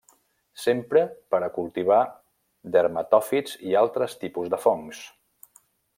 [0.61, 1.01] S'empra
[1.35, 1.99] per a cultivar
[2.77, 5.05] dermatòfits i altres tipus de fongs.